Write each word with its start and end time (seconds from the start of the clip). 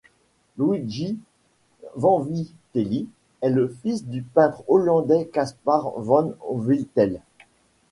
Luigi 0.57 1.19
Vanvitelli 1.95 3.07
est 3.41 3.51
le 3.51 3.67
fils 3.83 4.03
du 4.03 4.23
peintre 4.23 4.63
hollandais 4.67 5.27
Caspar 5.31 5.91
van 5.99 6.31
Wittel. 6.49 7.21